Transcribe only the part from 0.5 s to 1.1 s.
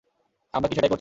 আমরা কি সেটাই করছি?